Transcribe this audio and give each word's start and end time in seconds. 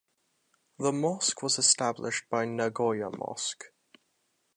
The 0.79 0.91
mosque 0.91 1.43
was 1.43 1.59
established 1.59 2.27
by 2.27 2.45
Nagoya 2.45 3.15
Mosque. 3.15 3.65